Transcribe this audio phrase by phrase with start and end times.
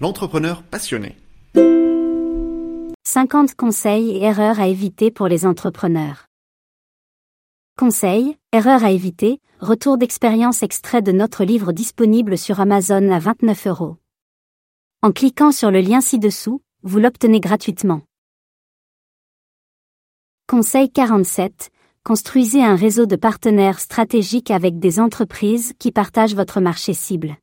[0.00, 1.16] l'entrepreneur passionné.
[3.06, 6.26] 50 conseils et erreurs à éviter pour les entrepreneurs.
[7.78, 13.66] Conseils, erreurs à éviter, retour d'expérience extrait de notre livre disponible sur Amazon à 29
[13.68, 13.96] euros.
[15.02, 18.02] En cliquant sur le lien ci-dessous, vous l'obtenez gratuitement.
[20.48, 21.70] Conseil 47.
[22.04, 27.36] Construisez un réseau de partenaires stratégiques avec des entreprises qui partagent votre marché cible.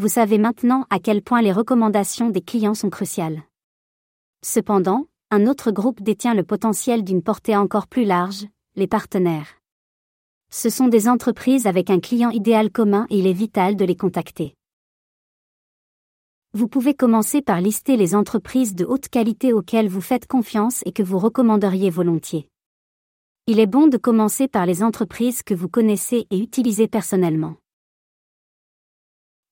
[0.00, 3.42] Vous savez maintenant à quel point les recommandations des clients sont cruciales.
[4.42, 9.58] Cependant, un autre groupe détient le potentiel d'une portée encore plus large, les partenaires.
[10.48, 13.94] Ce sont des entreprises avec un client idéal commun et il est vital de les
[13.94, 14.54] contacter.
[16.54, 20.92] Vous pouvez commencer par lister les entreprises de haute qualité auxquelles vous faites confiance et
[20.92, 22.48] que vous recommanderiez volontiers.
[23.46, 27.59] Il est bon de commencer par les entreprises que vous connaissez et utilisez personnellement.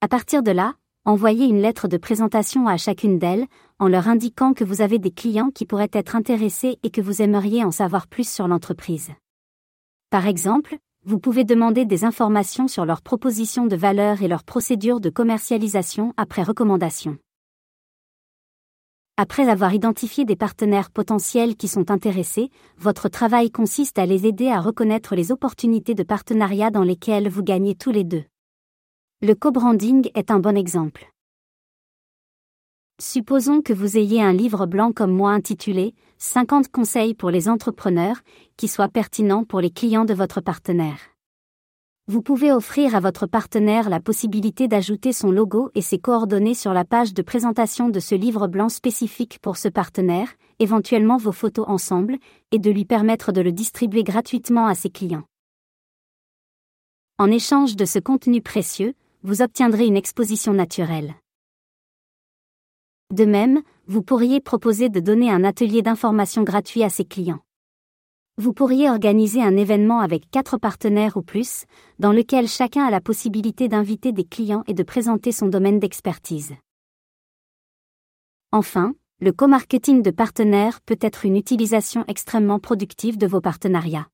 [0.01, 3.49] À partir de là, envoyez une lettre de présentation à chacune d'elles,
[3.81, 7.21] en leur indiquant que vous avez des clients qui pourraient être intéressés et que vous
[7.21, 9.11] aimeriez en savoir plus sur l'entreprise.
[10.11, 15.01] Par exemple, vous pouvez demander des informations sur leurs propositions de valeur et leurs procédures
[15.01, 17.19] de commercialisation après recommandation.
[19.17, 24.47] Après avoir identifié des partenaires potentiels qui sont intéressés, votre travail consiste à les aider
[24.47, 28.23] à reconnaître les opportunités de partenariat dans lesquelles vous gagnez tous les deux.
[29.21, 31.11] Le co-branding est un bon exemple.
[33.01, 38.21] Supposons que vous ayez un livre blanc comme moi intitulé 50 conseils pour les entrepreneurs,
[38.57, 41.01] qui soit pertinent pour les clients de votre partenaire.
[42.07, 46.73] Vous pouvez offrir à votre partenaire la possibilité d'ajouter son logo et ses coordonnées sur
[46.73, 50.29] la page de présentation de ce livre blanc spécifique pour ce partenaire,
[50.61, 52.19] éventuellement vos photos ensemble,
[52.53, 55.25] et de lui permettre de le distribuer gratuitement à ses clients.
[57.19, 61.15] En échange de ce contenu précieux, vous obtiendrez une exposition naturelle.
[63.11, 67.41] De même, vous pourriez proposer de donner un atelier d'information gratuit à ses clients.
[68.37, 71.65] Vous pourriez organiser un événement avec quatre partenaires ou plus,
[71.99, 76.55] dans lequel chacun a la possibilité d'inviter des clients et de présenter son domaine d'expertise.
[78.53, 84.07] Enfin, le co-marketing de partenaires peut être une utilisation extrêmement productive de vos partenariats.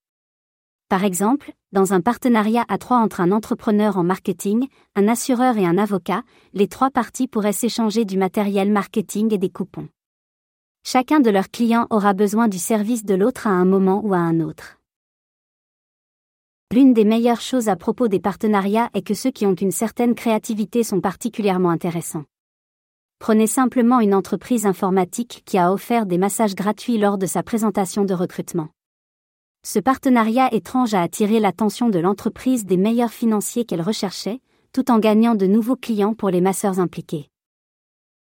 [0.94, 5.66] Par exemple, dans un partenariat à trois entre un entrepreneur en marketing, un assureur et
[5.66, 6.22] un avocat,
[6.52, 9.88] les trois parties pourraient s'échanger du matériel marketing et des coupons.
[10.84, 14.18] Chacun de leurs clients aura besoin du service de l'autre à un moment ou à
[14.18, 14.78] un autre.
[16.72, 20.14] L'une des meilleures choses à propos des partenariats est que ceux qui ont une certaine
[20.14, 22.24] créativité sont particulièrement intéressants.
[23.18, 28.04] Prenez simplement une entreprise informatique qui a offert des massages gratuits lors de sa présentation
[28.04, 28.68] de recrutement.
[29.66, 34.40] Ce partenariat étrange a attiré l'attention de l'entreprise des meilleurs financiers qu'elle recherchait,
[34.74, 37.30] tout en gagnant de nouveaux clients pour les masseurs impliqués.